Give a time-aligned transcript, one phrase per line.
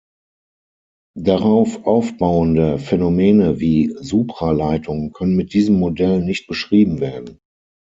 [1.19, 7.37] Darauf aufbauende Phänomene wie Supraleitung können mit diesem Modell nicht beschrieben werden.